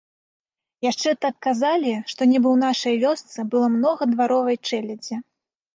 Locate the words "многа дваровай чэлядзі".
3.79-5.15